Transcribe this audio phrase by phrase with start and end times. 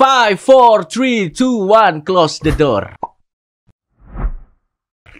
[0.00, 2.96] Five, four, three, two, one, close the door.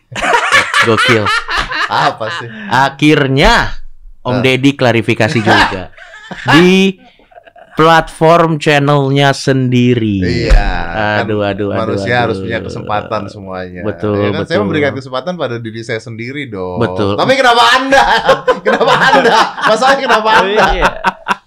[0.88, 1.28] Gokil.
[1.84, 2.48] Apa sih?
[2.72, 3.76] Akhirnya
[4.20, 4.42] Om Ah.
[4.44, 5.92] Deddy klarifikasi juga
[6.56, 6.96] di
[7.72, 10.20] platform channelnya sendiri.
[10.48, 10.72] Iya.
[10.92, 12.20] kan Aduh, aduh, aduh, Manusia aduh.
[12.28, 13.80] harus punya kesempatan semuanya.
[13.84, 14.44] Betul, Ya kan?
[14.44, 14.64] Saya betul.
[14.64, 16.80] memberikan kesempatan pada diri saya sendiri dong.
[16.80, 17.16] Betul.
[17.16, 18.04] Tapi kenapa Anda?
[18.66, 19.38] kenapa Anda?
[19.68, 20.64] Masalahnya kenapa Anda?
[20.72, 20.84] Iya.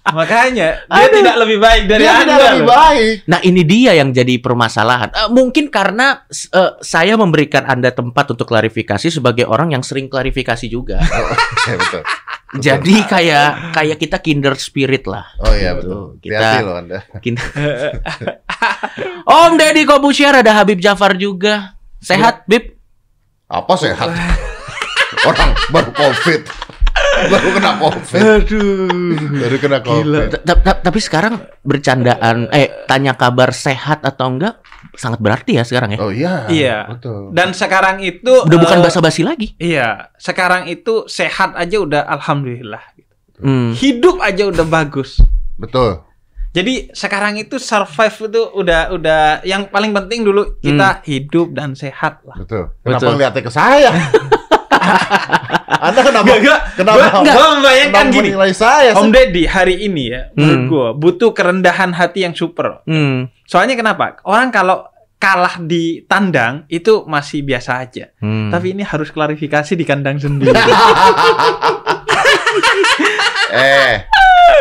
[0.06, 2.22] Makanya dia tidak lebih baik dari Dia Anda.
[2.26, 2.68] tidak lebih loh.
[2.70, 3.14] baik.
[3.24, 5.08] Nah ini dia yang jadi permasalahan.
[5.10, 10.66] Eh, mungkin karena eh, saya memberikan anda tempat untuk klarifikasi sebagai orang yang sering klarifikasi
[10.66, 11.00] juga.
[11.64, 12.02] Ya, betul.
[12.60, 15.26] Jadi kayak kayak kita kinder spirit lah.
[15.40, 15.80] Oh iya Gitu.
[15.80, 16.02] betul.
[16.20, 16.98] Kita- Hati-hati loh Anda.
[17.18, 17.40] Kin-
[19.26, 21.74] Om Deddy Kobusier ada Habib Jafar juga.
[21.98, 22.76] Sehat, Bib?
[23.46, 24.12] Apa sehat?
[25.24, 26.40] Orang baru COVID.
[27.30, 28.20] Baru kena COVID.
[28.20, 29.16] Aduh.
[29.40, 30.28] Baru kena COVID.
[30.30, 34.60] Ta- ta- ta- Tapi sekarang bercandaan, eh tanya kabar sehat atau enggak
[34.94, 35.98] sangat berarti ya sekarang ya.
[36.02, 36.34] Oh iya.
[36.50, 36.78] Iya.
[36.94, 37.32] Betul.
[37.32, 39.56] Dan sekarang itu Udah bukan eh, basa-basi lagi.
[39.58, 42.82] Iya, sekarang itu sehat aja udah alhamdulillah.
[43.40, 43.74] Hmm.
[43.74, 45.18] Hidup aja udah bagus.
[45.58, 46.02] Betul.
[46.54, 52.22] Jadi sekarang itu survive itu udah udah yang paling penting dulu kita hidup dan sehat
[52.22, 52.38] lah.
[52.38, 52.70] Betul.
[52.86, 53.90] Kenapa ngeliatnya ke saya?
[55.76, 56.26] Anda kenapa?
[56.26, 56.60] Gak, gak.
[56.74, 56.96] Kenapa?
[56.96, 58.28] Gua, gua membayangkan kenapa gini.
[58.30, 58.88] menilai saya?
[58.92, 60.68] Om Deddy hari ini ya, menurut Hmm.
[60.68, 62.80] gua butuh kerendahan hati yang super.
[62.84, 63.26] Hmm.
[63.44, 64.18] Soalnya kenapa?
[64.22, 64.84] Orang kalau
[65.16, 68.04] kalah di tandang itu masih biasa aja.
[68.18, 68.48] Hmm.
[68.48, 70.52] Tapi ini harus klarifikasi di kandang sendiri.
[73.54, 74.04] eh,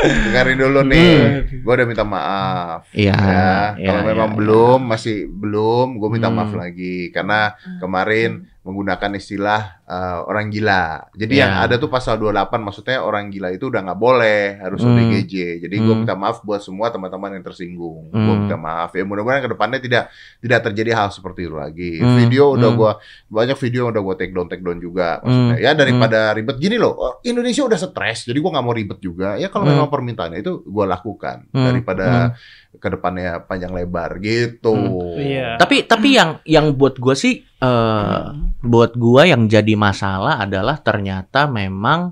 [0.03, 1.19] dengerin dulu nih.
[1.19, 1.63] Hmm.
[1.63, 2.81] Gue udah minta maaf.
[2.91, 3.13] Iya.
[3.13, 4.37] ya, iya, kalau iya, memang iya.
[4.37, 6.37] belum, masih belum, gue minta Hmm.
[6.37, 8.29] maaf lagi karena kemarin
[8.63, 11.11] menggunakan istilah eh, orang gila.
[11.13, 11.45] Jadi Ya.
[11.45, 14.95] yang ada tuh pasal 28 maksudnya orang gila itu udah nggak boleh, harus Hmm.
[14.95, 15.59] OTGJ.
[15.61, 16.01] Jadi gue Hmm.
[16.01, 18.07] minta maaf buat semua teman-teman yang tersinggung.
[18.07, 18.47] Gue Hmm.
[18.47, 18.95] minta maaf.
[18.95, 20.07] Ya mudah-mudahan ke depannya tidak
[20.39, 21.99] tidak terjadi hal seperti itu lagi.
[21.99, 22.15] Hmm.
[22.15, 22.79] Video udah Hmm.
[22.79, 22.91] gua
[23.27, 25.19] banyak video yang udah gue take down take down juga.
[25.19, 25.61] Maksudnya Hmm.
[25.61, 26.93] ya daripada ribet gini loh.
[26.95, 29.35] oh, Indonesia udah stres, jadi gue nggak mau ribet juga.
[29.35, 29.75] Ya kalau Hmm.
[29.75, 31.67] memang permintaannya itu gue lakukan Hmm.
[31.67, 32.33] daripada
[32.73, 34.73] ke depannya panjang lebar gitu.
[35.13, 35.59] Iya.
[35.59, 38.19] Tapi tapi yang yang buat gua sih eh
[38.59, 42.11] buat gua yang jadi masalah adalah ternyata memang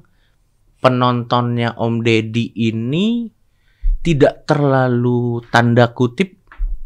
[0.80, 3.28] penontonnya Om Deddy ini
[4.00, 6.40] tidak terlalu tanda kutip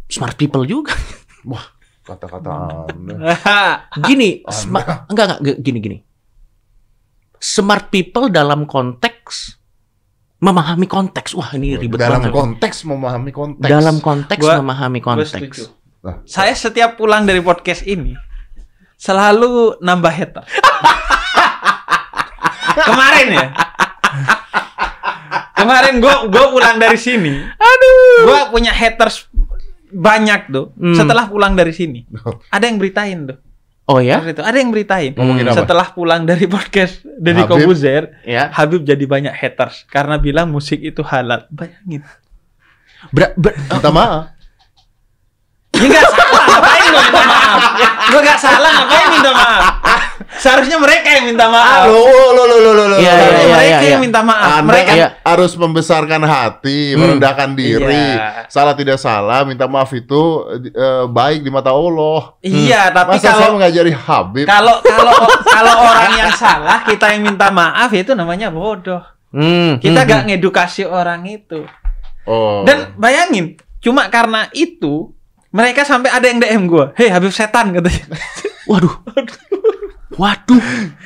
[0.10, 0.92] smart people juga.
[2.06, 3.16] Kata-kata Anda.
[4.06, 4.54] Gini, Anda.
[4.54, 5.98] sma- enggak enggak gini gini.
[7.38, 9.58] Smart people dalam konteks
[10.38, 11.34] memahami konteks.
[11.34, 12.34] Wah, ini ribet Dalam banget.
[12.34, 13.70] konteks memahami konteks.
[13.70, 15.34] Dalam konteks Gua- memahami Gua konteks.
[15.34, 15.64] setuju.
[16.06, 16.22] Nah.
[16.30, 18.14] Saya setiap pulang dari podcast ini
[18.96, 20.44] selalu nambah hater.
[22.76, 23.48] Kemarin ya.
[25.56, 27.32] Kemarin gua gua pulang dari sini.
[27.56, 28.28] Aduh.
[28.28, 29.26] Gua punya haters
[29.90, 30.76] banyak tuh.
[30.76, 30.94] Hmm.
[30.94, 32.04] Setelah pulang dari sini.
[32.52, 33.38] Ada yang beritain tuh.
[33.86, 34.18] Oh ya?
[34.20, 34.42] Itu.
[34.42, 35.14] Ada yang beritain.
[35.14, 35.62] Ngomongin apa?
[35.62, 37.46] Setelah pulang dari podcast dari.
[37.46, 38.50] Kobuzer, Ya.
[38.52, 41.46] Habib jadi banyak haters karena bilang musik itu halal.
[41.54, 42.02] Bayangin.
[43.14, 44.34] Ber- ber- Minta maaf.
[45.76, 47.35] Ya nggak salah, ngapain gue minta maaf?
[48.06, 49.64] Gue nggak salah, ngapain minta maaf?
[50.36, 51.88] Seharusnya mereka yang minta maaf.
[51.88, 52.04] Lo
[52.36, 52.98] lo lo lo lo lo.
[53.00, 54.04] Iya, Seharusnya iya, mereka iya, yang iya.
[54.04, 54.50] minta maaf.
[54.52, 55.08] Anda mereka Iya.
[55.24, 57.00] harus membesarkan hati, Hmm.
[57.00, 58.04] merendahkan diri.
[58.20, 58.46] Iya.
[58.52, 60.22] Salah tidak salah, minta maaf itu
[60.68, 62.36] eh, baik di mata Allah.
[62.44, 64.46] Iya, tapi Masa saya kalau mengajari Habib?
[64.46, 69.02] kalau kalau kalau orang yang salah kita yang minta maaf itu namanya bodoh.
[69.32, 71.64] Hmm, Kita hmm, gak ngedukasi orang itu.
[72.28, 72.64] Oh.
[72.68, 75.15] Dan bayangin, cuma karena itu
[75.56, 78.12] mereka sampai ada yang DM gue, hei Habib setan katanya.
[78.70, 78.92] Waduh.
[80.16, 80.64] Waduh.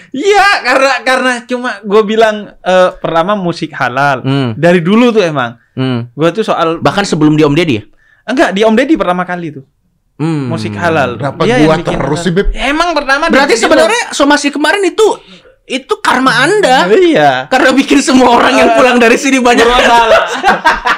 [0.09, 4.21] Iya, karena karena cuma gue bilang eh, pertama musik halal.
[4.21, 5.57] Hmm, Dari dulu tuh emang.
[5.73, 6.13] hmm.
[6.13, 7.83] Gue tuh soal Bahkan sebelum di Om Deddy ya?
[8.25, 9.65] enggak di Om Deddy pertama kali tuh
[10.19, 10.51] Hmm.
[10.51, 11.15] musik halal.
[11.15, 12.51] Kenapa Dia gua terus sih, Beb?
[12.51, 15.15] Emang pertama Berarti sebenarnya somasi kemarin itu
[15.63, 16.91] itu karma Anda.
[16.91, 17.47] iya.
[17.47, 20.21] Karena bikin semua orang yang pulang dari sini banyak Bermasalah.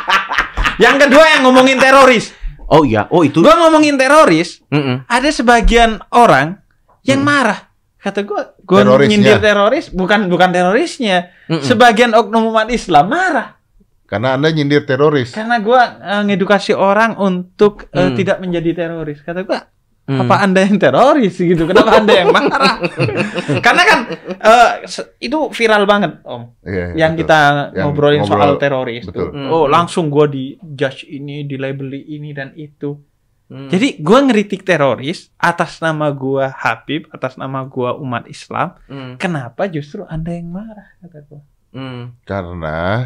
[0.90, 2.34] yang kedua yang ngomongin teroris.
[2.72, 3.44] Oh iya, oh itu.
[3.44, 5.04] Gua ngomongin teroris, Mm-mm.
[5.04, 6.56] ada sebagian orang
[7.04, 7.68] yang marah.
[8.00, 11.36] Kata gua, gua nyindir teroris, bukan bukan terorisnya.
[11.52, 11.62] Mm-mm.
[11.62, 13.60] Sebagian oknum umat Islam marah
[14.08, 15.32] Karena Anda nyindir teroris.
[15.32, 18.16] karena gua eh, ngedukasi orang untuk eh, Hmm.
[18.16, 19.20] tidak menjadi teroris.
[19.20, 19.68] Kata gua,
[20.02, 20.28] Hmm.
[20.28, 21.64] apa anda yang teroris gitu?
[21.70, 22.82] Kenapa anda yang marah?
[23.66, 24.00] karena kan
[24.34, 26.52] eh, se- itu viral banget om.
[26.66, 27.22] Iya, yang betul.
[27.30, 27.40] kita
[27.72, 29.30] Yang ngobrolin ngobrol, soal teroris betul.
[29.30, 29.30] tuh.
[29.32, 29.50] Hmm.
[29.54, 32.98] Oh, langsung gua di judge ini, di labeli ini dan itu.
[33.46, 33.70] Hmm.
[33.70, 38.74] Jadi gua ngeritik teroris atas nama gua Habib, atas nama gua umat Islam.
[38.90, 39.16] Hmm.
[39.16, 41.42] Kenapa justru Anda yang marah kata gua?
[41.72, 42.18] Hmm.
[42.26, 43.06] Karena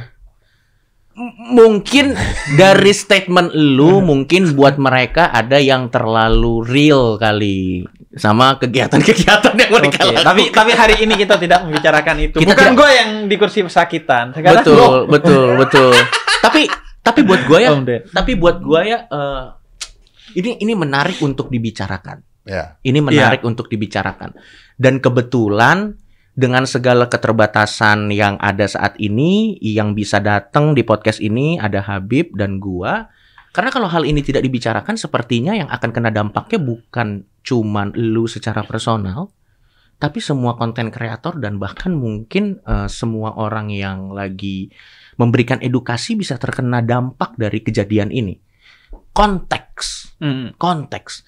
[1.56, 2.12] mungkin
[2.59, 7.88] dari statement lu mungkin buat mereka ada yang terlalu real kali
[8.19, 10.23] sama kegiatan-kegiatan yang mereka lakukan.
[10.27, 12.38] tapi tapi hari ini kita tidak membicarakan itu.
[12.44, 14.35] Kita Bukan gue yang di kursi pesakitan.
[14.35, 15.91] Sekarang betul, gua- betul, betul.
[16.44, 16.67] tapi
[17.00, 18.11] tapi buat gua ya, Ded.
[18.11, 19.44] tapi buat gua ya eh,
[20.35, 22.19] ini ini menarik untuk dibicarakan.
[22.45, 22.77] Ya.
[22.83, 24.35] Ini menarik untuk dibicarakan.
[24.75, 25.97] Dan kebetulan
[26.35, 32.35] dengan segala keterbatasan yang ada saat ini, yang bisa datang di podcast ini ada Habib
[32.35, 33.07] dan gua.
[33.55, 38.67] Karena kalau hal ini tidak dibicarakan, sepertinya yang akan kena dampaknya bukan cuman lu secara
[38.67, 39.31] personal,
[39.95, 44.67] tapi semua konten kreator dan bahkan mungkin eh, semua orang yang lagi
[45.15, 48.35] memberikan edukasi bisa terkena dampak dari kejadian ini.
[49.15, 50.55] Konteks Hmm.
[50.55, 51.27] konteks.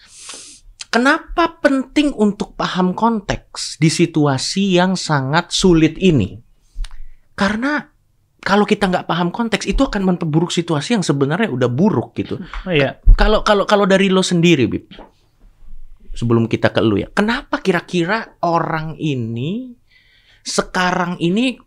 [0.87, 6.39] Kenapa penting untuk paham konteks di situasi yang sangat sulit ini?
[7.35, 7.83] Karena
[8.41, 12.39] kalau kita nggak paham konteks itu akan memperburuk situasi yang sebenarnya udah buruk gitu.
[12.39, 13.03] Oh, iya.
[13.19, 14.87] Kalau kalau kalau dari lo sendiri, Bib.
[16.15, 17.11] Sebelum kita ke lu ya.
[17.11, 19.75] Kenapa kira-kira orang ini
[20.41, 21.59] sekarang ini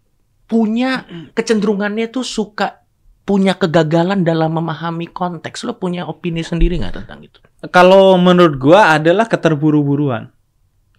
[0.48, 1.06] punya
[1.36, 2.82] kecenderungannya tuh suka
[3.24, 5.64] punya kegagalan dalam memahami konteks.
[5.66, 7.38] Lo punya opini sendiri nggak tentang itu?
[7.68, 10.32] Kalau menurut gua adalah keterburu-buruan.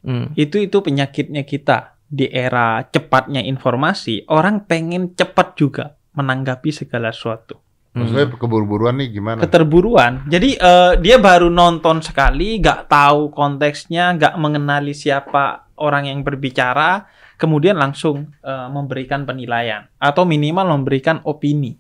[0.01, 0.33] Hmm.
[0.33, 4.27] Itu itu penyakitnya kita di era cepatnya informasi.
[4.27, 7.62] Orang pengen cepat juga menanggapi segala sesuatu.
[7.91, 9.39] Maksudnya keburu-buruan nih gimana?
[9.44, 10.24] Keterburuan.
[10.31, 17.03] Jadi eh, dia baru nonton sekali, nggak tahu konteksnya, nggak mengenali siapa orang yang berbicara,
[17.35, 21.75] kemudian langsung eh, memberikan penilaian atau minimal memberikan opini.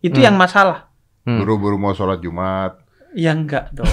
[0.00, 0.24] Itu Hmm.
[0.24, 0.90] yang masalah.
[1.22, 1.38] Hmm.
[1.38, 2.78] Buru-buru mau sholat Jumat.
[3.12, 3.88] Ya enggak dong.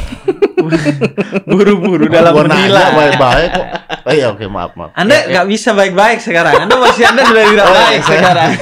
[1.50, 2.92] Buru-buru dalam menilai.
[2.92, 3.68] baik-baik kok.
[4.04, 4.92] Oh iya oke maaf maaf.
[4.94, 6.54] Anda nggak bisa baik-baik sekarang.
[6.62, 8.50] Anda masih Anda sudah tidak baik sekarang.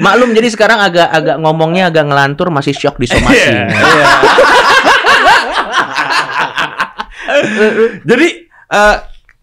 [0.00, 3.36] Maklum jadi sekarang agak agak ngomongnya agak ngelantur masih shock di somasi.
[3.36, 3.68] Iya.
[8.02, 8.96] Jadi eh,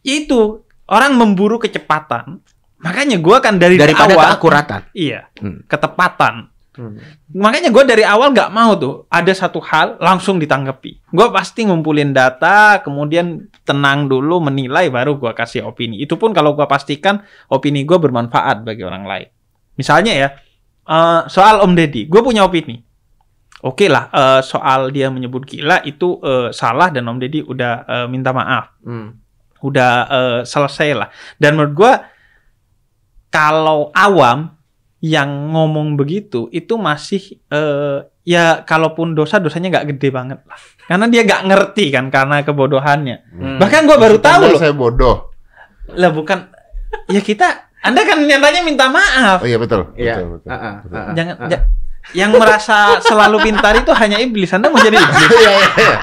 [0.04, 0.40] itu
[0.88, 2.42] orang memburu kecepatan.
[2.78, 4.82] Makanya gua kan dari Daripada awal keakuratan.
[4.94, 5.66] iya Hmm.
[5.66, 6.50] ketepatan.
[7.34, 11.10] Makanya gue dari awal nggak mau tuh ada satu hal langsung ditanggapi.
[11.10, 15.98] Gue pasti ngumpulin data, kemudian tenang dulu menilai, baru gue kasih opini.
[16.00, 19.28] Itu pun kalau gue pastikan opini gue bermanfaat bagi orang lain.
[19.78, 20.30] Misalnya ya
[20.88, 22.82] eh, soal Om Deddy, gue punya opini.
[23.66, 28.08] Oke lah, eh, soal dia menyebut gila itu eh, salah dan Om Deddy udah eh,
[28.08, 29.18] minta maaf Hmm.
[29.66, 31.10] udah eh, selesai lah.
[31.42, 31.94] Dan menurut gua
[33.28, 34.57] kalau awam
[34.98, 40.58] yang ngomong begitu itu masih eh, ya kalaupun dosa dosanya nggak gede banget lah.
[40.88, 43.18] Karena dia nggak ngerti kan karena kebodohannya.
[43.30, 43.58] Hmm.
[43.62, 44.60] Bahkan gua baru tahu loh.
[44.60, 45.30] Saya bodoh.
[45.94, 46.50] Lah bukan
[47.08, 49.46] ya kita Anda kan nyatanya minta maaf.
[49.46, 49.94] Oh iya betul.
[49.94, 50.18] Iya.
[50.18, 50.98] Betul, betul, Ah, ah, betul.
[50.98, 51.14] ah, ah.
[51.14, 51.66] Jangan ja-
[52.16, 54.50] yang merasa selalu pintar itu hanya iblis.
[54.50, 55.30] Anda mau jadi iblis.
[55.30, 55.98] Iya iya iya.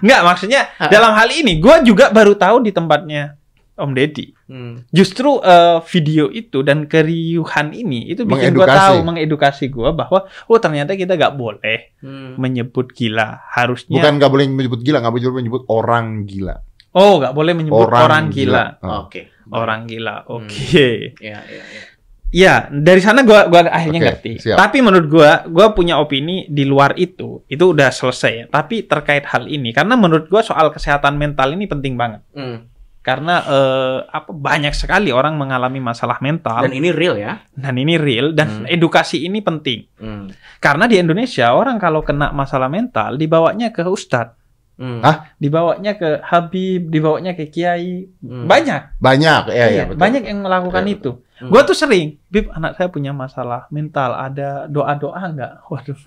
[0.00, 3.36] Nggak, maksudnya dalam hal ini gua juga baru tahu di tempatnya
[3.80, 4.26] Om Deddy.
[4.46, 4.84] Hmm.
[4.88, 10.58] Justru eh, video itu dan keriuhan ini itu bikin gue tahu, mengedukasi gue bahwa oh
[10.58, 12.36] ternyata kita nggak boleh Hmm.
[12.36, 13.40] menyebut gila.
[13.46, 16.56] Harusnya Bukan nggak boleh menyebut gila, nggak boleh menyebut orang gila.
[16.90, 18.64] oh nggak boleh menyebut orang, Orang gila.
[18.76, 18.84] gila.
[18.84, 18.98] Oh.
[19.04, 19.20] Oke.
[19.48, 20.16] Orang gila.
[20.20, 20.32] Hmm.
[20.38, 20.88] Oke.
[21.18, 21.82] Ya, ya, ya.
[22.30, 24.32] Ya dari sana gua gua akhirnya Oke, ngerti.
[24.38, 24.54] siap.
[24.54, 28.46] Tapi menurut gua gua punya opini di luar itu itu udah selesai.
[28.46, 32.22] Tapi terkait hal ini karena menurut gua soal kesehatan mental ini penting banget.
[32.30, 32.69] Hmm.
[33.00, 37.40] Karena eh, apa banyak sekali orang mengalami masalah mental Dan ini real ya.
[37.50, 38.66] dan ini real dan Hmm.
[38.66, 39.88] edukasi ini penting.
[39.96, 40.28] Hmm.
[40.58, 44.36] Karena di Indonesia orang kalau kena masalah mental dibawanya ke ustadz,
[44.76, 45.00] Hmm.
[45.00, 45.28] Hah?
[45.36, 48.08] dibawanya ke habib, dibawanya ke kiai.
[48.16, 48.44] Hmm.
[48.44, 48.96] Banyak.
[48.96, 50.00] Banyak, ya, Iya, ya, betul.
[50.00, 51.10] banyak yang melakukan Iya, itu.
[51.36, 51.48] Hmm.
[51.48, 55.52] Gua tuh sering, Bib, anak saya punya masalah mental, ada doa-doa nggak?
[55.72, 56.00] Waduh.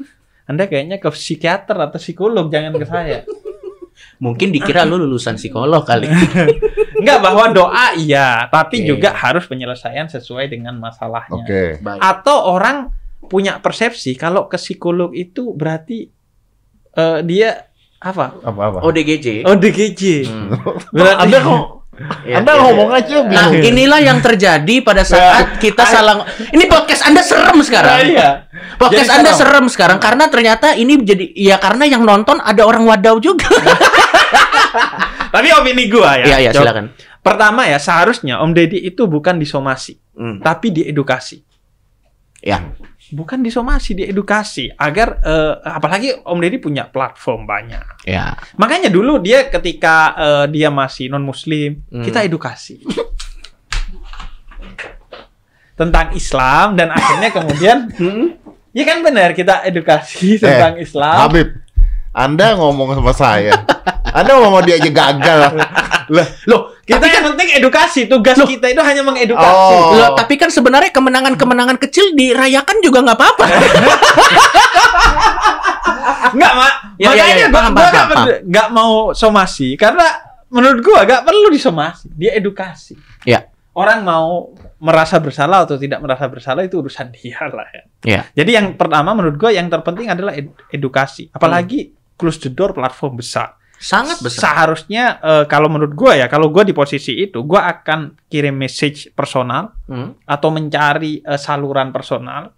[0.43, 3.21] Anda kayaknya ke psikiater atau psikolog, jangan ke saya.
[4.21, 6.07] Mungkin dikira lu lulusan psikolog kali.
[7.03, 8.87] Enggak bahwa doa iya, tapi Oke.
[8.95, 11.43] juga harus penyelesaian sesuai dengan masalahnya.
[11.43, 11.83] Oke.
[11.83, 11.99] Baik.
[11.99, 12.93] Atau orang
[13.27, 16.07] punya persepsi kalau ke psikolog itu berarti
[16.95, 17.67] eh, dia
[18.03, 18.35] apa?
[18.43, 18.83] Apa-apa?
[18.83, 19.47] ODGJ.
[19.47, 20.01] ODGJ.
[20.27, 20.47] Hmm.
[20.91, 21.82] Berarti kok
[22.25, 22.99] Ya, Anda ya, ngomong ya.
[23.05, 26.25] aja Nah, inilah yang terjadi pada saat kita salah.
[26.49, 28.09] Ini podcast Anda serem sekarang.
[28.09, 28.49] Iya.
[28.81, 29.39] Podcast Jadi Anda serem.
[29.45, 33.45] serem sekarang karena ternyata ini jadi ya karena yang nonton ada orang wadau juga.
[35.33, 36.25] Tapi opini gua ya.
[36.25, 36.61] Iya, iya, Jok.
[36.65, 36.85] silakan.
[37.23, 40.43] Pertama ya, seharusnya Om Deddy itu bukan disomasi, Hmm.
[40.43, 41.41] tapi diedukasi.
[42.43, 42.75] Ya.
[43.09, 48.03] Bukan disomasi, diedukasi agar eh, apalagi Om Deddy punya platform banyak.
[48.03, 48.35] Ya.
[48.59, 52.03] Makanya dulu dia ketika eh, dia masih non muslim, Hmm.
[52.03, 52.83] kita edukasi.
[55.73, 58.37] tentang Islam dan akhirnya kemudian Hmm?
[58.69, 61.17] ya kan benar kita edukasi tentang Islam.
[61.17, 61.49] Habib,
[62.13, 63.57] Anda ngomong sama saya.
[64.05, 65.39] Anda ngomong dia aja gagal.
[66.13, 68.01] Lah, Loh, Kita tapi yang kan penting edukasi.
[68.05, 68.43] Tugas Loh.
[68.43, 69.73] kita itu hanya mengedukasi.
[69.73, 69.95] Oh.
[69.95, 73.45] Loh, tapi kan sebenarnya kemenangan-kemenangan kecil dirayakan juga nggak apa-apa.
[76.33, 76.73] Enggak, Mak.
[76.97, 78.11] Ya, ya, Makanya ya, gua, paham, gua paham, nggak paham.
[78.19, 80.05] perlu- nggak mau somasi karena
[80.49, 82.07] menurut gua nggak perlu disomasi.
[82.11, 82.93] Dia edukasi.
[83.23, 83.47] Ya.
[83.73, 87.83] Orang mau merasa bersalah atau tidak merasa bersalah itu urusan dia lah ya.
[88.03, 88.21] Ya.
[88.35, 91.31] Jadi yang pertama menurut gua yang terpenting adalah ed- edukasi.
[91.31, 93.55] Apalagi close the door platform besar.
[93.83, 94.55] Sangat besar.
[94.55, 99.11] Seharusnya eh, kalau menurut gua ya, kalau gua di posisi itu, gua akan kirim message
[99.11, 100.15] personal Hmm.
[100.23, 102.55] atau mencari eh, saluran personal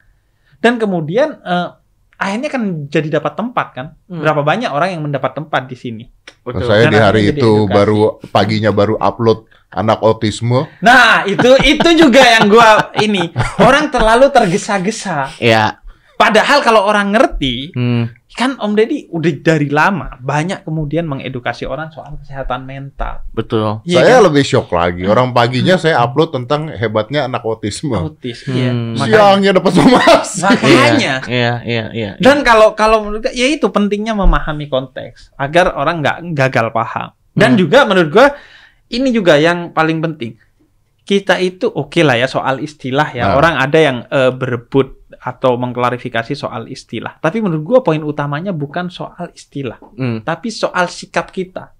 [0.55, 1.67] dan kemudian eh,
[2.15, 3.87] akhirnya kan jadi dapat tempat kan.
[4.05, 4.21] Hmm.
[4.21, 6.05] Berapa banyak orang yang mendapat tempat di sini.
[6.39, 6.63] Betul.
[6.63, 7.73] saya Dan di hari itu edukasi.
[7.73, 7.97] baru
[8.29, 9.39] paginya baru upload
[9.71, 10.69] anak otisme.
[10.79, 13.33] Nah, itu itu juga yang gua ini
[13.67, 15.33] orang terlalu tergesa-gesa.
[15.37, 15.81] Ya.
[16.15, 18.07] Padahal kalau orang ngerti, Hmm.
[18.35, 23.23] Kan Om Deddy udah dari lama banyak kemudian mengedukasi orang soal kesehatan mental.
[23.31, 23.79] Betul.
[23.87, 24.23] Iya saya kan?
[24.27, 25.07] lebih shock lagi.
[25.07, 27.95] Orang paginya saya upload tentang hebatnya anak otisme.
[27.95, 28.75] autis, iya.
[28.75, 28.99] Hmm.
[28.99, 30.43] Makanya, Siangnya dapat somasi.
[30.43, 31.13] makanya.
[31.31, 32.11] Iya, iya, iya.
[32.19, 37.15] Dan kalau kalau menurut ya itu pentingnya memahami konteks agar orang nggak gagal paham.
[37.31, 37.59] Dan Hmm.
[37.63, 38.27] juga menurut gua
[38.91, 40.35] ini juga yang paling penting.
[41.05, 43.31] Kita itu oke lah ya soal istilah ya.
[43.31, 43.39] Nah.
[43.39, 47.17] Orang ada yang eh, berebut atau mengklarifikasi soal istilah.
[47.17, 50.21] Tapi menurut gua poin utamanya bukan soal istilah, Hmm.
[50.21, 51.73] tapi soal sikap kita.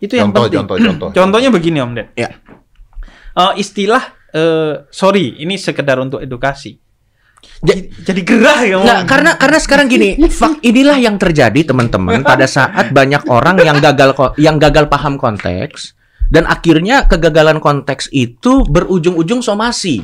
[0.00, 0.58] Itu yang Contoh, penting.
[0.64, 1.08] contoh, contoh.
[1.20, 2.08] Contohnya begini Om Ded.
[2.16, 2.32] Ya.
[3.34, 4.02] Eh, istilah
[4.32, 6.80] eh, sorry, ini sekedar untuk edukasi.
[7.60, 9.06] Jadi, jadi gerah ya Nggak, Om.
[9.06, 14.16] karena karena sekarang gini, fak inilah yang terjadi teman-teman pada saat banyak orang yang gagal
[14.40, 15.92] yang gagal paham konteks
[16.32, 20.02] dan akhirnya kegagalan konteks itu berujung-ujung somasi.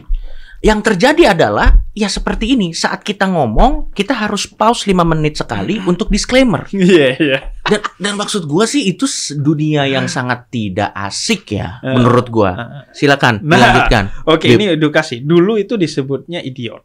[0.60, 5.76] Yang terjadi adalah ya seperti ini, saat kita ngomong, kita harus pause 5 menit sekali
[5.82, 6.64] untuk disclaimer.
[6.72, 7.38] Iya, iya.
[7.62, 9.04] Dan dan maksud gua sih itu
[9.36, 11.92] dunia yang sangat tidak asik ya Eh.
[11.92, 12.50] menurut gua.
[12.90, 14.04] Silakan Nah, dilanjutkan.
[14.24, 14.56] Oke, Bib.
[14.56, 15.20] ini edukasi.
[15.20, 16.80] Dulu itu disebutnya idiot.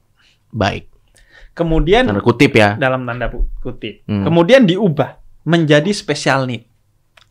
[0.52, 0.92] Baik.
[1.52, 2.76] Kemudian Tanda kutip ya.
[2.76, 4.04] dalam tanda kutip.
[4.04, 4.28] Hmm.
[4.28, 5.16] Kemudian diubah
[5.48, 6.68] menjadi special need,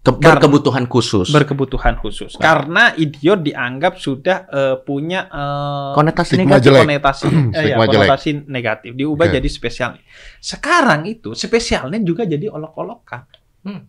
[0.05, 1.33] Ke- berkebutuhan khusus.
[1.33, 2.37] berkebutuhan khusus.
[2.37, 6.65] Karena idiot dianggap sudah eh, punya eh, Konotasi Stigma negatif.
[6.69, 6.83] jelek.
[6.85, 7.97] konotasi eh, ya, Stigma jelek.
[8.05, 8.91] konotasi negatif.
[8.93, 9.35] Diubah Oke.
[9.41, 10.05] jadi special need.
[10.39, 13.25] Sekarang itu special need juga jadi olok-olokan.
[13.65, 13.89] Hmm.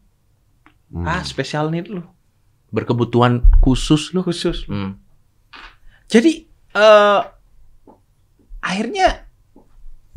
[1.03, 1.99] Ah, special need lu
[2.71, 4.23] berkebutuhan khusus loh.
[4.23, 4.63] khusus.
[4.71, 4.95] Hmm.
[6.07, 7.21] Jadi eh
[8.63, 9.27] akhirnya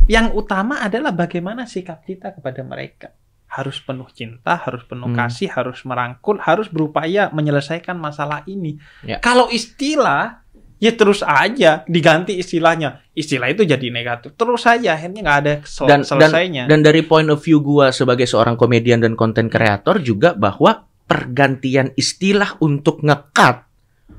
[0.06, 3.17] yang utama adalah bagaimana sikap kita kepada mereka.
[3.48, 5.16] Harus penuh cinta, harus penuh Hmm.
[5.18, 8.76] kasih, harus merangkul, harus berupaya menyelesaikan masalah ini.
[9.00, 9.18] Ya.
[9.18, 10.44] Kalau istilah
[10.78, 13.02] ya terus aja diganti istilahnya.
[13.10, 14.36] Istilah itu jadi negatif.
[14.36, 16.68] Terus saja akhirnya nggak ada sel- Dan- selesainya.
[16.68, 21.90] Dan dari point of view gua sebagai seorang komedian dan konten kreator juga bahwa pergantian
[21.96, 23.64] istilah untuk ngekat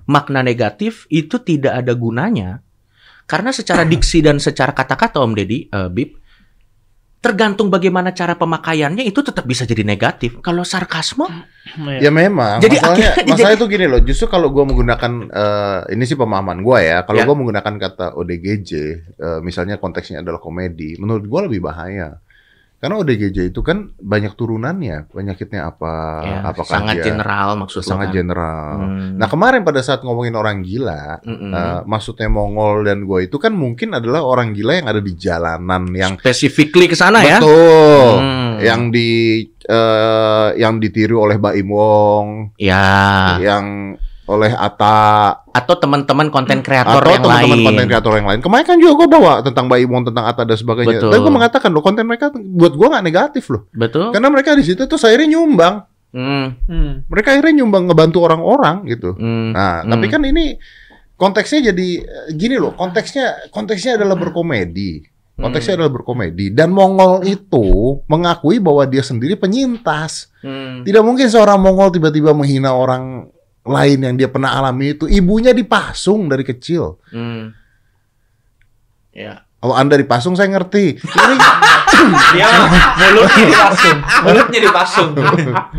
[0.05, 2.65] makna negatif itu tidak ada gunanya.
[3.23, 6.17] Karena secara diksi dan secara kata-kata Om Deddy, eh, Bib,
[7.19, 10.39] tergantung bagaimana cara pemakaiannya itu tetap bisa jadi negatif.
[10.39, 11.27] Kalau sarkasme,
[11.69, 12.09] Iya.
[12.09, 12.57] Ya memang.
[12.57, 14.01] Jadi masalahnya, akhirnya masalah jadi- itu gini loh.
[14.01, 16.97] Justru kalau gua menggunakan eh, ini sih pemahaman gua ya.
[17.05, 17.25] Kalau Ya.
[17.29, 18.71] gua menggunakan kata ODGJ,
[19.13, 22.17] eh, misalnya konteksnya adalah komedi, menurut gua lebih bahaya.
[22.79, 25.93] Karena ODGJ itu kan banyak turunannya, penyakitnya apa,
[26.23, 28.15] ya, apakah sangat dia general maksud lo sangat kan.
[28.15, 28.71] general.
[28.79, 29.09] Hmm.
[29.19, 31.51] Nah kemarin pada saat ngomongin orang gila, Mm-mm.
[31.51, 35.91] eh, maksudnya Mongol dan gua itu kan mungkin adalah orang gila yang ada di jalanan
[35.91, 37.43] yang specifically ke sana ya.
[37.43, 38.63] betul, Hmm.
[38.63, 46.61] yang di eh, yang ditiru oleh Baim Wong, Ya, yang oleh Ata atau teman-teman konten
[46.61, 47.65] kreator atau yang teman-teman lain.
[47.65, 48.39] konten kreator yang lain.
[48.39, 51.01] Kemarin kan juga gue bawa tentang Mbak Imon, tentang Atta dan sebagainya.
[51.01, 51.09] Betul.
[51.09, 53.65] Tapi gue mengatakan loh konten mereka buat gue nggak negatif loh.
[53.73, 54.13] Betul.
[54.13, 55.75] Karena mereka di situ tuh akhirnya nyumbang.
[56.09, 56.47] Hmm.
[56.69, 56.91] Hmm.
[57.09, 59.17] Mereka akhirnya nyumbang ngebantu orang-orang gitu.
[59.17, 59.53] Hmm.
[59.53, 59.89] Nah, Hmm.
[59.93, 60.57] tapi kan ini
[61.15, 62.73] konteksnya jadi eh, gini loh.
[62.73, 65.01] Konteksnya konteksnya adalah berkomedi.
[65.35, 65.79] Konteksnya Hmm.
[65.79, 67.65] adalah berkomedi dan Mongol itu
[68.05, 70.27] mengakui bahwa dia sendiri penyintas.
[70.43, 70.83] Hmm.
[70.83, 73.31] Tidak mungkin seorang Mongol tiba-tiba menghina orang
[73.69, 75.05] lain yang dia pernah alami itu.
[75.05, 76.97] Ibunya dipasung dari kecil.
[77.13, 77.53] Hmm.
[79.13, 79.45] Ya.
[79.59, 80.97] Kalau Anda dipasung saya ngerti.
[80.97, 81.35] Ini
[82.31, 82.47] Dia
[82.95, 85.11] mulutnya dipasung, mulutnya dipasung.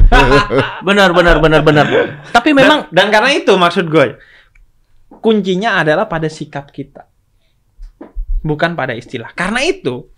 [0.89, 1.87] Benar, benar, benar, benar.
[2.29, 4.21] Tapi memang dan, dan karena itu maksud gue
[5.21, 7.07] kuncinya adalah pada sikap kita
[8.41, 10.09] bukan pada istilah karena itu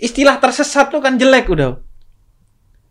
[0.00, 1.76] istilah tersesat tuh kan jelek udah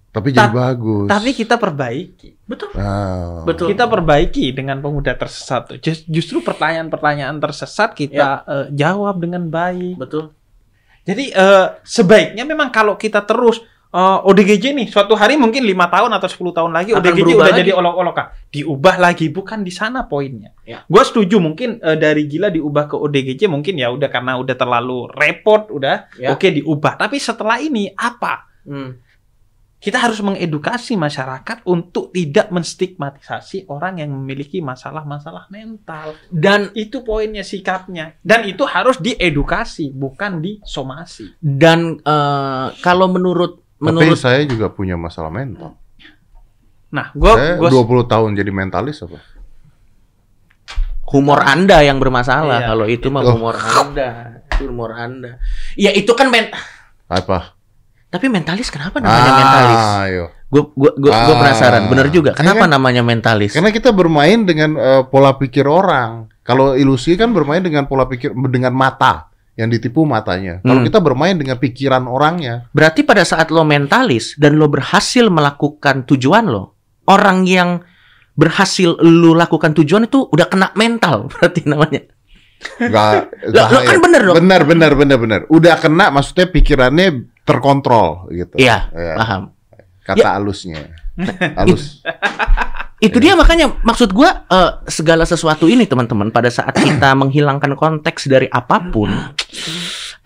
[0.10, 1.06] Tapi jadi Ta- bagus.
[1.06, 2.30] Tapi kita perbaiki.
[2.42, 2.74] Betul.
[2.74, 3.44] Ah.
[3.44, 3.70] Betul.
[3.70, 5.62] Kita perbaiki dengan pemuda tersesat.
[5.68, 5.78] tuh.
[5.78, 9.96] Jus- Justru pertanyaan-pertanyaan tersesat kita eh, jawab dengan baik.
[9.96, 10.34] Betul.
[11.02, 16.10] Jadi eh, sebaiknya memang kalau kita terus eh, ODGJ nih suatu hari mungkin lima tahun
[16.12, 17.60] atau 10 tahun lagi Akan ODGJ udah lagi.
[17.60, 18.26] jadi olok-olokan.
[18.50, 20.58] Diubah lagi bukan di sana poinnya.
[20.64, 20.82] Ya.
[20.84, 25.06] Gue setuju mungkin eh, dari gila diubah ke ODGJ mungkin ya udah karena udah terlalu
[25.08, 26.34] repot udah Ya.
[26.34, 26.98] oke diubah.
[26.98, 28.50] Tapi setelah ini apa?
[28.66, 28.98] Hmm.
[29.80, 36.20] Kita harus mengedukasi masyarakat untuk tidak menstigmatisasi orang yang memiliki masalah-masalah mental.
[36.28, 38.20] Dan Itu poinnya sikapnya.
[38.20, 41.32] Dan itu harus diedukasi, bukan disomasi.
[41.40, 45.80] dan eh, kalau menurut Tapi menurut saya juga punya masalah mental.
[46.92, 49.22] Nah, gue saya 20 tahun jadi mentalis apa?
[51.10, 54.10] humor Anda yang bermasalah Iya, kalau itu mah humor Anda.
[54.62, 55.32] Humor Anda.
[55.74, 56.54] Ya itu kan men
[57.10, 57.58] Apa?
[58.10, 59.80] Tapi mentalis kenapa namanya mentalis?
[60.04, 60.26] Ayo.
[60.50, 61.30] Gue gue gue Ah.
[61.30, 61.86] penasaran.
[61.88, 62.34] Bener juga.
[62.34, 63.54] Kenapa Kan- namanya mentalis?
[63.54, 66.26] Karena kita bermain dengan eh, pola pikir orang.
[66.42, 70.58] Kalau ilusi kan bermain dengan pola pikir dengan mata yang ditipu matanya.
[70.60, 70.88] Kalau Hmm.
[70.88, 76.48] kita bermain dengan pikiran orangnya, Berarti pada saat lo mentalis dan lo berhasil melakukan tujuan
[76.48, 76.74] lo,
[77.06, 77.86] orang yang
[78.34, 82.02] berhasil lo lakukan tujuan itu udah kena mental berarti namanya.
[82.76, 84.36] enggak Lah, lo kan bener dong.
[84.40, 85.40] Benar, benar, benar, benar.
[85.48, 87.08] Udah kena maksudnya pikirannya
[87.50, 88.56] terkontrol gitu.
[88.62, 89.42] Iya, Ya, paham.
[90.06, 90.94] Kata halusnya.
[91.58, 92.00] Halus.
[93.00, 98.28] Itu dia makanya maksud gua eh, segala sesuatu ini teman-teman pada saat kita menghilangkan konteks
[98.28, 99.08] dari apa pun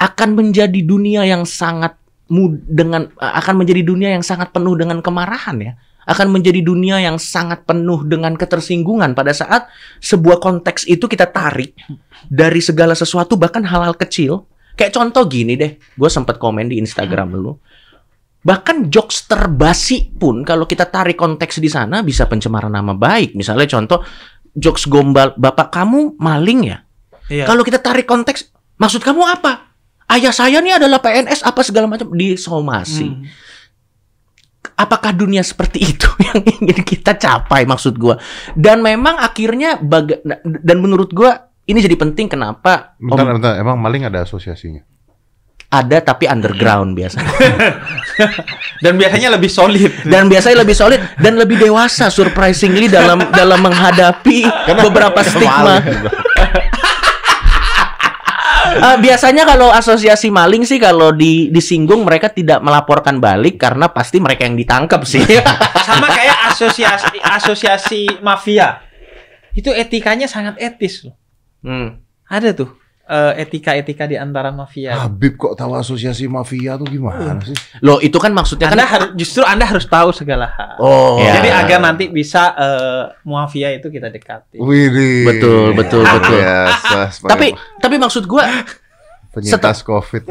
[0.01, 1.93] akan menjadi dunia yang sangat
[2.33, 5.73] mud dengan eh, akan menjadi dunia yang sangat penuh dengan kemarahan ya.
[6.03, 9.71] Akan menjadi dunia yang sangat penuh dengan ketersinggungan pada saat
[10.03, 11.79] sebuah konteks itu kita tarik
[12.27, 14.49] dari segala sesuatu bahkan hal-hal kecil.
[14.73, 17.53] Kayak contoh gini deh, gue sempat komen di Instagram lu.
[18.43, 23.39] Bahkan jokes terbasi pun kalau kita tarik konteks di sana bisa pencemaran nama baik.
[23.39, 24.03] Misalnya contoh
[24.51, 26.77] jokes gombal, bapak kamu maling ya?
[27.31, 27.47] Iya.
[27.47, 29.73] Kalau kita tarik konteks, maksud kamu apa?
[30.11, 33.07] Ayah saya nih adalah PNS apa segala macam disomasi.
[33.07, 33.23] Hmm.
[34.73, 38.19] Apakah dunia seperti itu yang ingin kita capai maksud gua?
[38.57, 43.53] Dan memang akhirnya baga- dan menurut gua ini jadi penting kenapa Bentar, Om- bentar.
[43.55, 44.83] Emang maling ada asosiasinya?
[45.73, 47.33] ada tapi underground biasanya.
[48.85, 49.89] Dan biasanya lebih solid.
[50.05, 55.81] dan biasanya lebih solid dan lebih dewasa surprisingly dalam dalam menghadapi beberapa stigma.
[58.73, 64.17] Eh, biasanya kalau asosiasi maling sih kalau di disinggung mereka tidak melaporkan balik karena pasti
[64.17, 65.21] mereka yang ditangkap sih.
[65.87, 68.81] Sama kayak asosiasi asosiasi mafia.
[69.53, 71.13] Itu etikanya sangat etis loh.
[71.63, 72.03] Hmm.
[72.27, 72.69] Ada tuh
[73.03, 74.95] eh, etika-etika di antara mafia.
[74.95, 77.55] Habib kok tahu asosiasi mafia tuh gimana sih?
[77.83, 80.75] Loh itu kan maksudnya kan Anda harus justru Anda harus tahu segala hal.
[80.79, 81.39] Oh, Ya.
[81.39, 84.59] Jadi agar nanti bisa eh, mafia itu kita dekati.
[84.59, 85.23] Widih.
[85.27, 86.39] Betul, betul, betul.
[86.39, 88.43] Biasa, tapi tapi maksud gua
[89.33, 90.23] penyintas COVID.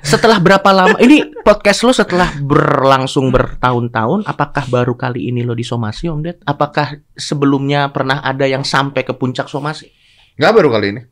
[0.00, 6.08] Setelah berapa lama ini podcast lo setelah berlangsung bertahun-tahun apakah baru kali ini lo disomasi
[6.08, 6.40] Om Ded?
[6.48, 9.92] Apakah sebelumnya pernah ada yang sampai ke puncak somasi?
[10.40, 11.02] Nggak baru kali ini.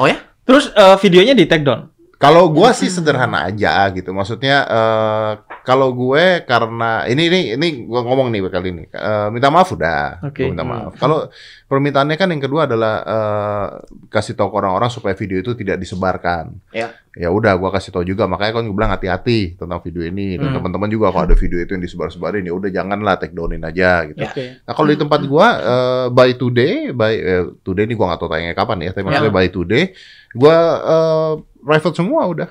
[0.00, 0.16] Oh ya?
[0.48, 1.92] Terus eh, videonya di take down.
[2.16, 4.16] Kalau gua sih sederhana aja gitu.
[4.16, 5.32] Maksudnya eh,
[5.70, 8.84] kalau gue karena ini ini ini gua ngomong nih kali ini.
[8.90, 10.18] Eh, minta maaf udah.
[10.26, 10.42] Oke.
[10.42, 10.98] Gua minta maaf.
[10.98, 11.30] Kalau
[11.70, 13.66] permintaannya kan yang kedua adalah eh,
[14.10, 16.58] kasih tahu ke orang-orang supaya video itu tidak disebarkan.
[16.74, 16.90] Ya.
[17.14, 20.50] Ya udah gua kasih tahu juga makanya kan gue bilang hati-hati tentang video ini dan
[20.50, 20.58] Hmm.
[20.58, 24.18] teman-teman juga kalau ada video itu yang disebar-sebarin ya udah janganlah take downin aja gitu.
[24.18, 24.30] Ya.
[24.34, 24.44] Oke.
[24.66, 28.30] Nah kalau di tempat gua eh, by today, by eh, today ini gua nggak tahu
[28.34, 29.84] tayangnya kapan ya, tapi maksudnya by today,
[30.34, 32.48] gua eh, private semua udah,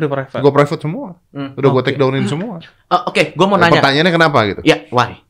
[0.00, 0.40] Udah private.
[0.40, 1.52] gua private semua, Hmm.
[1.54, 1.86] udah gua Oke.
[1.86, 2.56] take downin semua.
[2.86, 3.78] Oh, Oke, gue mau Nah, nanya.
[3.78, 4.60] Pertanyaannya kenapa gitu?
[4.62, 5.20] Ya, why?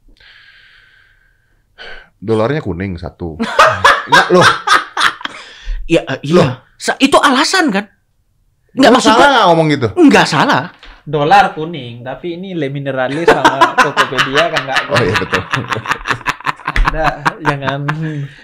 [2.16, 3.40] Dolarnya kuning satu.
[4.06, 4.46] Enggak loh,
[5.85, 6.62] Ya, eh, iya.
[6.76, 7.90] Sa- itu alasan kan?
[8.70, 9.88] Enggak maksud salah nggak ngomong gitu?
[9.96, 10.70] Enggak salah.
[11.02, 15.42] Dolar kuning, tapi ini Le Mineralis sama Tokopedia kan nggak Oh iya betul.
[16.87, 17.04] ada.
[17.40, 17.80] Jangan.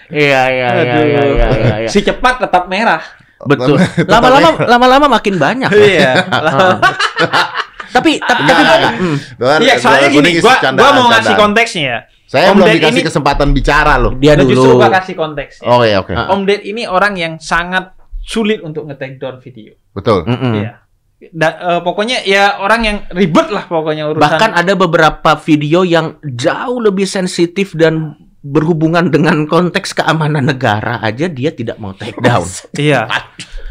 [0.08, 1.88] Iya, iya, iya, iya, iya, iya, iya.
[1.88, 2.98] Si cepat tetap merah.
[3.44, 3.76] Betul.
[4.06, 5.68] Lama-lama lama-lama makin banyak.
[5.68, 6.12] Iya.
[7.96, 9.16] tapi tapi tapi hmm,
[9.62, 11.40] Iya, soalnya gini, gua gua mau ngasih candaan.
[11.40, 11.98] konteksnya ya.
[12.26, 14.12] Saya Om belum Ded dikasih ini- kesempatan bicara loh.
[14.14, 14.82] dia Nah, justru dulu.
[14.82, 15.64] gua kasih konteksnya.
[15.64, 16.10] Oh iya oke.
[16.10, 16.32] Ah.
[16.32, 19.72] Om Ded ini orang yang sangat sulit untuk nge-take down video.
[19.92, 20.26] Betul.
[20.26, 20.82] Iya.
[21.32, 24.20] Da- eh, pokoknya ya orang yang ribet lah pokoknya urusan.
[24.20, 31.26] Bahkan ada beberapa video yang jauh lebih sensitif dan berhubungan dengan konteks keamanan negara aja
[31.26, 32.46] dia tidak mau take down.
[32.78, 33.10] iya.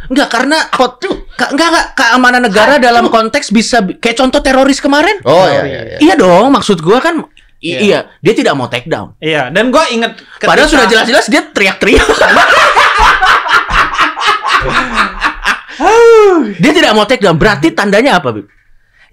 [0.06, 1.00] Enggak karena pot
[1.34, 5.18] ka, enggak enggak keamanan negara dalam konteks bisa bi- kayak contoh teroris kemarin.
[5.24, 5.70] Oh iya Sorry.
[5.72, 5.82] iya.
[5.82, 5.98] iya.
[6.02, 7.26] Iya dong, maksud gua kan i-
[7.66, 7.80] Iya.
[7.82, 9.16] iya, dia tidak mau take down.
[9.18, 12.06] Iya, dan gue inget ketika- Padahal sudah jelas-jelas dia teriak-teriak.
[16.62, 17.36] dia tidak mau take down.
[17.36, 18.46] Berarti tandanya apa, Bib?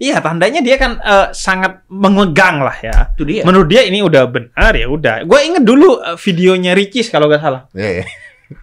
[0.03, 3.15] Iya, tandanya dia kan eh, sangat memegang lah ya.
[3.15, 3.47] Itu dia.
[3.47, 5.23] Menurut dia ini udah benar ya udah.
[5.23, 7.71] Gue inget dulu eh, videonya Ricis kalau gak salah.
[7.71, 8.05] Iya, iya.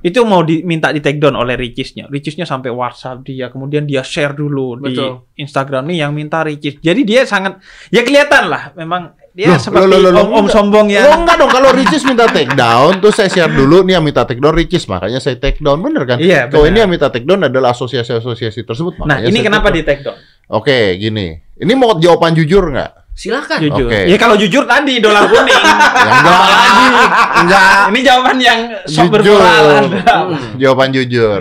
[0.04, 2.06] Itu mau diminta di take down oleh Ricisnya.
[2.06, 5.26] Ricisnya sampai WhatsApp dia, kemudian dia share dulu Betul.
[5.34, 6.78] di Instagram nih yang minta Ricis.
[6.78, 7.58] Jadi dia sangat
[7.90, 10.54] ya kelihatan lah memang dia Loh, seperti loh, loh, loh, om-om enggak.
[10.54, 11.06] sombong ya.
[11.06, 14.22] Lo enggak dong kalau Ricis minta take down terus saya share dulu nih yang minta
[14.22, 16.18] take down Ricis makanya saya take down bener kan?
[16.22, 20.06] Iya, Kalau ini yang minta take down adalah asosiasi-asosiasi tersebut Nah, ini kenapa di take
[20.06, 20.18] down?
[20.50, 21.38] Oke, gini.
[21.54, 23.14] Ini mau jawaban jujur nggak?
[23.14, 23.58] Silakan.
[23.60, 23.86] Jujur.
[23.86, 24.00] Oke.
[24.08, 25.62] Ya kalau jujur tadi dolar kuning.
[26.00, 26.86] Ya, enggak lagi.
[27.44, 27.64] Enggak.
[27.92, 29.38] Ini jawaban yang sok Jujur.
[29.38, 30.00] Anda.
[30.56, 31.40] Jawaban jujur.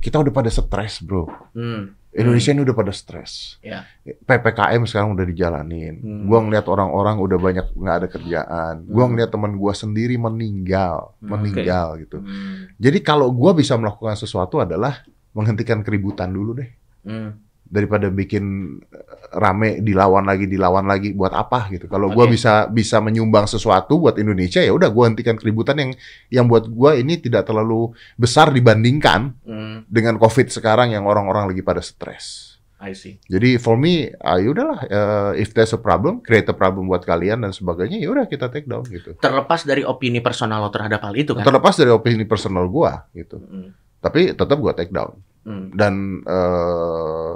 [0.00, 1.28] Kita udah pada stres, Bro.
[1.52, 1.94] Hmm.
[2.12, 3.56] Indonesia ini udah pada stres.
[3.64, 3.88] Ya.
[4.04, 5.96] PPKM sekarang udah dijalanin.
[6.00, 6.22] Hmm.
[6.26, 8.74] Gua ngeliat orang-orang udah banyak nggak ada kerjaan.
[8.84, 9.10] Gua Hmm.
[9.14, 12.20] ngeliat teman gua sendiri meninggal, Hmm, meninggal gitu.
[12.20, 12.68] Hmm.
[12.76, 16.70] Jadi kalau gua bisa melakukan sesuatu adalah menghentikan keributan dulu deh.
[17.02, 17.36] Hmm.
[17.72, 18.44] Daripada bikin
[18.84, 21.88] eh, rame dilawan lagi dilawan lagi buat apa gitu.
[21.88, 22.36] Kalau gua Oke.
[22.36, 25.90] bisa bisa menyumbang sesuatu buat Indonesia ya udah gua hentikan keributan yang
[26.28, 29.88] yang buat gua ini tidak terlalu besar dibandingkan Hmm.
[29.88, 32.52] dengan Covid sekarang yang orang-orang lagi pada stres.
[32.82, 33.22] I see.
[33.30, 37.06] Jadi for me, ah, ya udahlah, eh, if there's a problem, create a problem buat
[37.06, 39.14] kalian dan sebagainya, ya udah kita take down gitu.
[39.22, 41.46] Terlepas dari opini personal lo terhadap hal itu kan.
[41.46, 43.38] Terlepas dari opini personal gua gitu.
[43.38, 43.70] Hmm.
[44.02, 45.14] Tapi tetap gua take down.
[45.42, 45.74] Hmm.
[45.74, 47.34] Dan eh,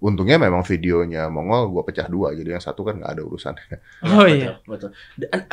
[0.00, 3.66] untungnya memang videonya Mongol gua pecah dua, jadi yang satu kan nggak ada urusannya.
[4.06, 4.50] Oh, betul, iya.
[4.66, 4.90] betul.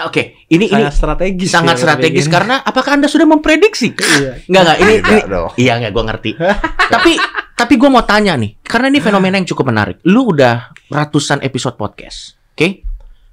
[0.05, 1.49] Oke, ini ini Sangat strategis.
[1.49, 2.35] sangat ya, strategis begini.
[2.37, 3.93] karena apakah anda sudah memprediksi?
[3.97, 4.31] Iya.
[4.45, 5.49] Enggak enggak ini, Tidak ini dong.
[5.57, 6.31] iya enggak gua ngerti.
[6.93, 7.11] tapi
[7.57, 9.97] tapi gua mau tanya nih, karena ini fenomena yang cukup menarik.
[10.05, 12.86] Lu udah ratusan episode podcast, oke?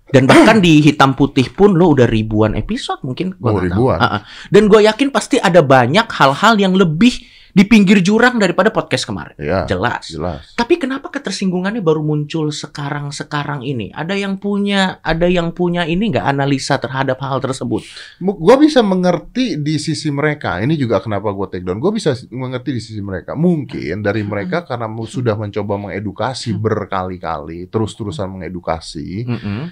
[0.05, 3.67] Dan bahkan di hitam putih pun lo udah ribuan episode mungkin gua Oh, tahu.
[3.67, 3.99] ribuan.
[3.99, 4.23] Ah, ah.
[4.47, 9.39] Dan gue yakin pasti ada banyak hal-hal yang lebih di pinggir jurang daripada podcast kemarin.
[9.39, 10.11] Ya, Jelas.
[10.11, 10.59] jelas.
[10.59, 13.95] Tapi kenapa ketersinggungannya baru muncul sekarang-sekarang ini?
[13.95, 17.87] Ada yang punya, ada yang punya ini nggak analisa terhadap hal tersebut?
[18.19, 20.59] Gua bisa mengerti di sisi mereka.
[20.59, 21.79] Ini juga kenapa gua take down.
[21.79, 23.39] Gua bisa mengerti di sisi mereka.
[23.39, 29.31] Mungkin dari mereka karena sudah mencoba mengedukasi berkali-kali, terus-terusan mengedukasi.
[29.31, 29.63] Mm-mm.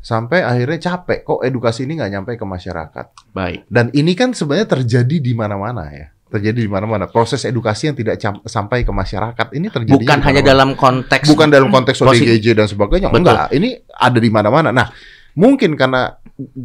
[0.00, 3.06] Sampai akhirnya capek kok edukasi ini nggak nyampe ke masyarakat?
[3.36, 3.68] Baik.
[3.68, 6.08] dan ini kan sebenarnya terjadi di mana-mana ya.
[6.30, 7.10] Terjadi di mana-mana.
[7.10, 11.74] Proses edukasi yang tidak sampai ke masyarakat ini terjadi Bukan hanya dalam konteks bukan dalam
[11.74, 13.10] konteks ODGJ dan sebagainya.
[13.10, 13.26] Betul.
[13.26, 14.70] enggak ini ada di mana-mana.
[14.70, 14.86] Nah
[15.34, 16.18] mungkin karena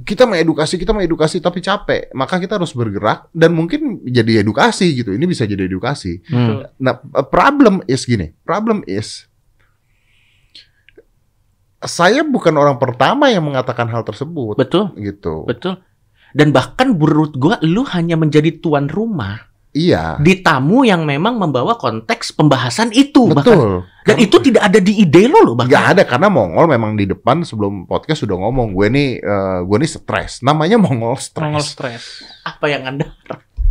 [0.06, 5.12] kita mengedukasi kita mengedukasi tapi capek maka kita harus bergerak dan mungkin jadi edukasi gitu.
[5.12, 6.24] Ini bisa jadi edukasi.
[6.30, 6.64] Hmm.
[6.80, 8.32] Nah, problem is gini.
[8.46, 9.28] Problem is
[11.86, 15.46] saya bukan orang pertama yang mengatakan hal tersebut Betul, gitu.
[15.46, 15.80] betul.
[16.36, 20.16] Dan bahkan menurut gua lu hanya menjadi tuan rumah Iya.
[20.24, 23.60] di tamu yang memang membawa konteks pembahasan itu bahkan.
[23.60, 23.70] Betul.
[24.08, 25.92] Dan itu tidak ada di ide lo loh bahkan.
[25.92, 29.92] ada karena Mongol memang di depan sebelum podcast sudah ngomong gue nih eh, gue nih
[29.92, 30.40] stres.
[30.48, 31.76] Namanya Mongol Mongol stres.
[31.76, 32.04] stres.
[32.48, 33.12] Apa yang Anda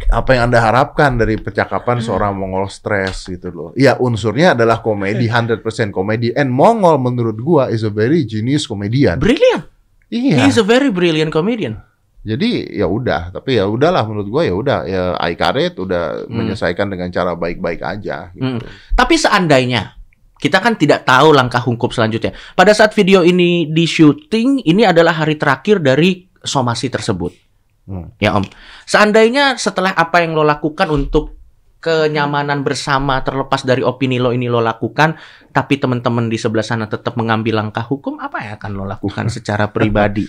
[0.07, 3.69] Apa yang Anda harapkan dari percakapan seorang Mongol stres gitu loh.
[3.75, 9.19] Ya unsurnya adalah komedi 100% komedi and Mongol menurut gua is a very genius comedian.
[9.19, 9.65] brilliant.
[10.09, 10.47] He Iya.
[10.47, 11.81] is a very brilliant comedian.
[12.25, 16.33] Jadi ya udah, tapi ya udahlah menurut gua ya udah ya I karet udah Hmm.
[16.33, 18.65] menyelesaikan dengan cara baik-baik aja gitu.
[18.95, 19.93] Tapi seandainya
[20.35, 22.33] kita kan tidak tahu langkah hukum selanjutnya.
[22.53, 27.44] Pada saat video ini di syuting, ini adalah hari terakhir dari somasi tersebut.
[27.85, 28.09] Hmm.
[28.17, 28.45] Ya Om.
[28.85, 31.37] Seandainya setelah apa yang lo lakukan untuk
[31.79, 35.21] kenyamanan bersama terlepas dari opini lo ini lo lakukan,
[35.53, 39.69] tapi teman-teman di sebelah sana tetap mengambil langkah hukum, apa yang akan lo lakukan secara
[39.69, 40.25] pribadi?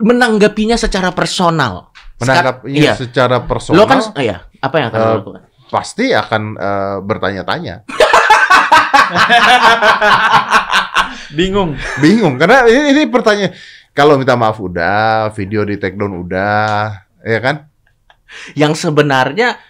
[0.00, 1.94] Menanggapinya secara personal.
[2.18, 2.94] Sekar- Menanggapinya iya.
[2.98, 5.42] secara personal Lo kan, iya, apa yang akan lo Eh, lakukan?
[5.70, 7.74] pasti akan eh, bertanya-tanya.
[11.30, 11.78] Bingung.
[12.00, 13.54] Bingung karena ini, ini pertanyaan
[14.00, 16.88] kalau minta maaf udah, video di take down udah,
[17.20, 17.68] ya kan?
[18.56, 19.60] Yang sebenarnya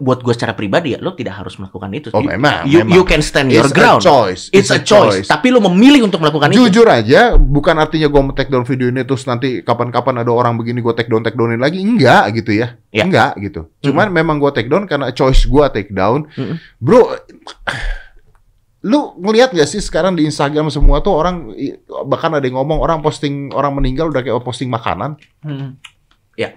[0.00, 2.08] buat gue secara pribadi ya, lo tidak harus melakukan itu.
[2.08, 2.94] Oh, You- memang, you, memang.
[2.96, 4.00] you can stand your It's ground.
[4.00, 4.48] a choice.
[4.48, 5.28] It's, a, choice.
[5.28, 6.64] Tapi lo memilih untuk melakukan itu.
[6.72, 10.56] Jujur aja, bukan artinya gue mau take down video ini terus nanti kapan-kapan ada orang
[10.56, 13.04] begini gue take down take downin lagi, enggak gitu ya, Ya.
[13.04, 13.68] enggak gitu.
[13.84, 16.56] Cuman memang gue take down karena choice gue take down, Mm-mm.
[16.80, 17.12] bro.
[18.84, 21.56] Lu ngelihat gak sih sekarang di Instagram semua tuh orang
[22.04, 25.16] bahkan ada yang ngomong orang posting orang meninggal udah kayak posting makanan.
[25.40, 25.80] Hmm.
[26.34, 26.52] Ya.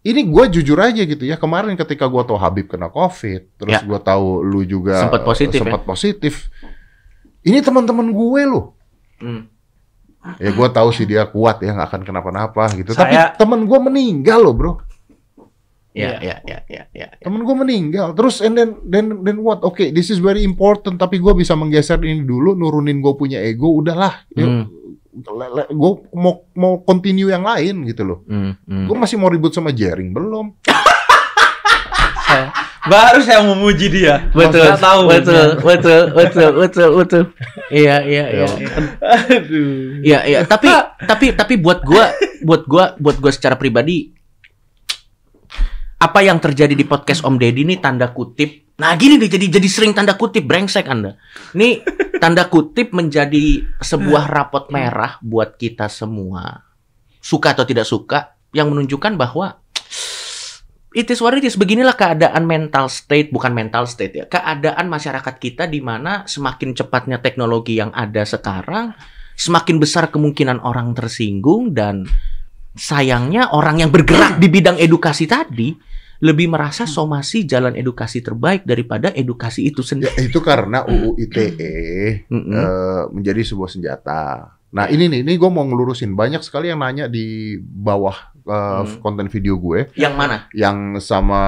[0.00, 3.82] ini gue jujur aja gitu ya kemarin ketika gue tahu Habib kena COVID, terus Ya.
[3.82, 5.62] gue tahu lu juga Sempat positif, ya?
[5.66, 6.48] sempat positif.
[7.42, 8.78] Ini teman-teman gue loh.
[9.18, 9.50] Hmm.
[10.38, 12.92] Ya gue tahu sih dia kuat ya nggak akan kenapa-napa gitu.
[12.92, 14.72] Tapi Saya- temen gue meninggal loh bro.
[15.98, 16.22] Ya, Iya.
[16.22, 17.06] ya, ya, ya, ya.
[17.10, 17.26] ya.
[17.26, 18.14] Temen gue meninggal.
[18.14, 19.66] Terus and then then then what?
[19.66, 21.02] Oke, this is very important.
[21.02, 23.82] Tapi gue bisa menggeser ini dulu, nurunin gue punya ego.
[23.82, 24.14] Udahlah.
[24.38, 24.70] Hmm.
[25.74, 28.18] Gue mau mau continue yang lain gitu loh.
[28.30, 28.86] Hmm, hmm.
[28.86, 30.54] Gue masih mau ribut sama Jering belum.
[32.88, 34.32] Baru saya memuji dia.
[34.32, 35.12] Betul, tahu.
[35.12, 37.22] betul, betul, betul, betul, betul.
[37.68, 38.46] Iya, iya, iya.
[39.28, 40.00] Aduh.
[40.00, 40.40] Iya, iya.
[40.48, 40.72] Tapi,
[41.04, 42.08] tapi, tapi buat gua,
[42.40, 44.16] buat gua, buat gua secara pribadi,
[45.98, 48.70] apa yang terjadi di podcast Om Deddy ini tanda kutip.
[48.78, 51.18] Nah, gini nih, jadi jadi sering tanda kutip brengsek Anda.
[51.58, 51.82] Ini
[52.22, 56.62] tanda kutip menjadi sebuah rapot merah buat kita semua.
[57.18, 59.58] Suka atau tidak suka, yang menunjukkan bahwa
[60.94, 61.58] it is what it is.
[61.58, 64.24] Beginilah keadaan mental state, bukan mental state ya.
[64.30, 68.94] Keadaan masyarakat kita di mana semakin cepatnya teknologi yang ada sekarang,
[69.34, 72.06] semakin besar kemungkinan orang tersinggung dan
[72.78, 75.74] sayangnya orang yang bergerak di bidang edukasi tadi
[76.18, 80.14] lebih merasa somasi jalan edukasi terbaik daripada edukasi itu Ya, sendiri.
[80.20, 81.74] itu karena UU ITE
[82.26, 82.50] Mm-mm.
[82.50, 84.22] eh, menjadi sebuah senjata.
[84.68, 88.98] Nah ini nih, ini gue mau ngelurusin banyak sekali yang nanya di bawah eh, Hmm.
[88.98, 90.36] konten video gue Yang mana?
[90.50, 91.40] yang sama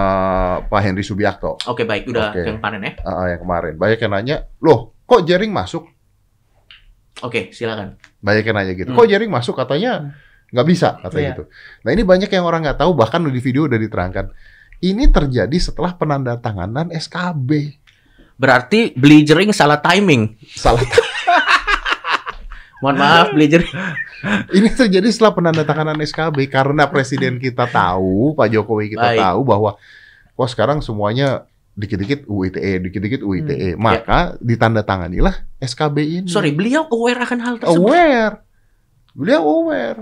[0.62, 2.45] Pak Henry Subiakto Oke baik, udah Oke.
[2.45, 2.93] yang panen ya.
[2.95, 3.75] eh, yang kemarin.
[3.75, 5.83] Banyak yang nanya, loh kok jaring masuk?
[7.21, 7.99] Oke, silakan.
[8.21, 8.88] Banyak yang nanya gitu.
[8.88, 8.97] Hmm.
[8.97, 9.55] Kok jaring masuk?
[9.55, 10.14] Katanya
[10.51, 11.31] nggak bisa, katanya Iya.
[11.35, 11.45] gitu.
[11.83, 14.31] Nah ini banyak yang orang nggak tahu, bahkan di video udah diterangkan.
[14.81, 17.79] Ini terjadi setelah penandatanganan SKB.
[18.35, 20.35] Berarti beli jering salah timing.
[20.57, 20.81] Salah
[22.81, 23.69] Mohon maaf, beli jering.
[24.57, 29.21] Ini terjadi setelah penandatanganan SKB karena presiden kita tahu, Pak Jokowi kita Baik.
[29.21, 29.71] tahu bahwa
[30.33, 31.45] kok sekarang semuanya
[31.77, 33.77] dikit-dikit UITE, dikit-dikit UITE.
[33.77, 36.29] Maka ditandatanganilah SKB ini.
[36.33, 37.85] Sorry, beliau aware akan hal tersebut.
[37.85, 38.35] aware.
[39.13, 40.01] Beliau aware.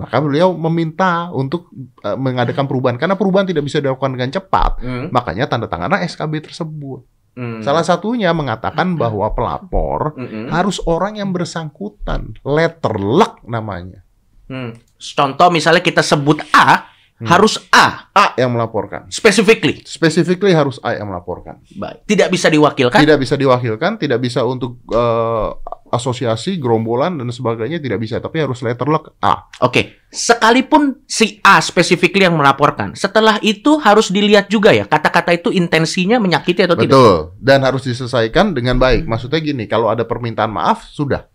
[0.00, 1.68] Maka beliau meminta untuk
[2.00, 4.80] eh, mengadakan perubahan karena perubahan tidak bisa dilakukan dengan cepat.
[4.80, 7.04] Hmm, Makanya tanda tangan SKB tersebut.
[7.36, 7.60] hmm.
[7.60, 10.48] Salah satunya mengatakan bahwa pelapor Mm-mm.
[10.50, 14.02] harus orang yang bersangkutan, letter luck namanya.
[14.50, 14.74] Hmm.
[14.98, 17.28] Contoh misalnya kita sebut A, Hmm.
[17.28, 19.04] harus A A yang melaporkan.
[19.12, 19.84] specifically.
[19.84, 21.60] Specifically harus A yang melaporkan.
[21.76, 22.08] Baik.
[22.08, 22.96] Tidak bisa diwakilkan.
[22.96, 25.48] Tidak bisa diwakilkan, tidak bisa untuk eh,
[25.92, 29.52] asosiasi, gerombolan dan sebagainya tidak bisa, tapi harus letter luck A.
[29.60, 30.00] Oke.
[30.08, 36.16] Sekalipun si A specifically yang melaporkan, setelah itu harus dilihat juga ya kata-kata itu intensinya
[36.16, 36.96] menyakiti atau tidak.
[36.96, 37.14] Betul.
[37.36, 39.04] Dan harus diselesaikan dengan baik.
[39.04, 41.28] Maksudnya gini, kalau ada permintaan maaf sudah.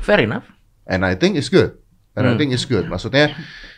[0.00, 0.46] Fair enough.
[0.86, 1.82] And I think it's good.
[2.16, 2.40] And I Hmm.
[2.40, 2.88] think it's good.
[2.88, 3.36] Maksudnya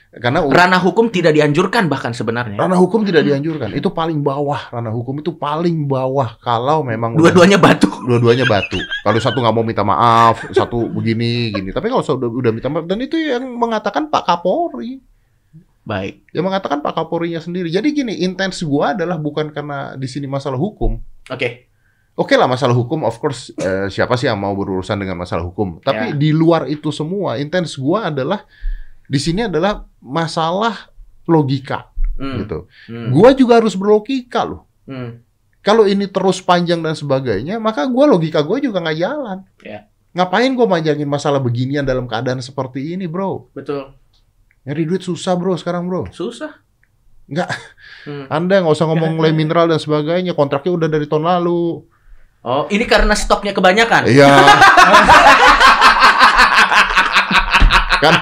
[0.08, 2.56] karena Ranah hukum tidak dianjurkan bahkan sebenarnya.
[2.56, 3.76] ranah hukum tidak dianjurkan.
[3.76, 4.72] Itu paling bawah.
[4.72, 7.92] Ranah hukum itu paling bawah kalau memang Dua-duanya batu.
[8.08, 8.80] dua-duanya batu.
[9.04, 11.70] Kalau satu nggak mau minta maaf, satu begini gini.
[11.70, 14.96] Tapi kalau sudah udah minta maaf dan itu yang mengatakan Pak Kapolri,
[15.84, 16.24] Baik.
[16.32, 17.68] yang mengatakan Pak Kapolrinya sendiri.
[17.68, 20.96] Jadi gini, intens gua adalah bukan karena di sini masalah hukum.
[21.28, 21.67] Oke.
[22.18, 25.78] Oke lah masalah hukum, of course eh, siapa sih yang mau berurusan dengan masalah hukum.
[25.78, 26.18] Tapi Ya.
[26.18, 28.42] di luar itu semua, intens gua adalah
[29.06, 30.90] di sini adalah masalah
[31.24, 32.42] logika Hmm.
[32.42, 32.66] gitu.
[32.90, 33.14] Hmm.
[33.14, 34.66] Gua juga harus berlogika loh.
[34.82, 35.22] Hmm.
[35.62, 39.38] Kalau ini terus panjang dan sebagainya, maka gua logika gue juga nggak jalan.
[39.62, 39.86] Ya.
[40.10, 43.52] Ngapain gue manjangin masalah beginian dalam keadaan seperti ini, bro?
[43.52, 43.92] Betul.
[44.64, 46.08] Nyari duit susah, bro, sekarang, bro.
[46.10, 46.58] Susah.
[47.28, 47.48] Nggak.
[48.08, 48.24] Hmm.
[48.26, 50.32] Anda nggak usah ngomong nilai mineral dan sebagainya.
[50.32, 51.84] Kontraknya udah dari tahun lalu.
[52.46, 54.06] Oh, ini karena stoknya kebanyakan.
[54.06, 54.30] Iya.
[57.98, 58.14] kan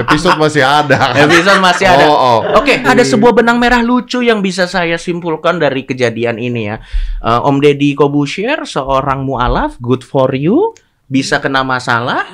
[0.00, 1.12] episode masih ada.
[1.12, 2.04] Episode masih ada.
[2.08, 2.38] Oh, oh.
[2.60, 6.80] Oke, ada sebuah benang merah lucu yang bisa saya simpulkan dari kejadian ini ya.
[7.20, 10.72] Eh, Om Deddy Kobusier, seorang mualaf, good for you,
[11.04, 12.24] bisa kena masalah.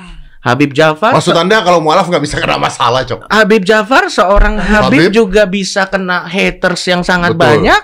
[0.43, 3.31] Habib Jafar, Maksud Anda kalau mualaf nggak bisa kena masalah, Cok?
[3.31, 5.15] Habib Jafar seorang Habib, Habib.
[5.15, 7.63] juga bisa kena haters yang sangat Betul.
[7.63, 7.81] banyak.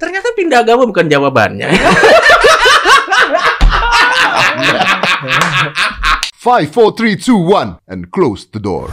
[0.00, 1.68] Ternyata pindah agama bukan jawabannya.
[6.34, 8.90] Five, four, three, two, one, and close the door.